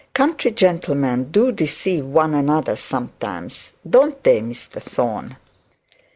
'Country 0.15 0.49
gentlemen 0.49 1.29
do 1.29 1.51
deceive 1.51 2.03
one 2.07 2.33
another 2.33 2.75
sometimes, 2.75 3.69
don't 3.87 4.23
they, 4.23 4.41
Mr 4.41 4.81
Thorne?' 4.81 5.37